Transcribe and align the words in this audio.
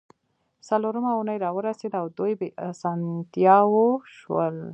څلورمه 0.67 1.11
اونۍ 1.17 1.37
راورسیده 1.45 1.97
او 2.01 2.07
دوی 2.17 2.33
بې 2.39 2.47
اسانتیاوو 2.69 3.85
شول 4.17 4.57